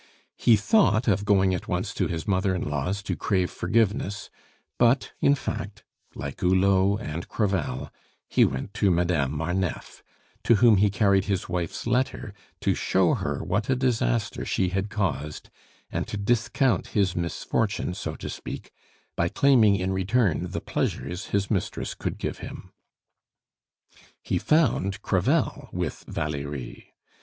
[0.35, 4.31] He thought of going at once to his mother in law's to crave forgiveness;
[4.79, 5.83] but, in fact,
[6.15, 7.91] like Hulot and Crevel,
[8.27, 10.01] he went to Madame Marneffe,
[10.43, 14.89] to whom he carried his wife's letter to show her what a disaster she had
[14.89, 15.51] caused,
[15.91, 18.71] and to discount his misfortune, so to speak,
[19.15, 22.71] by claiming in return the pleasures his mistress could give him.
[24.23, 26.95] He found Crevel with Valerie.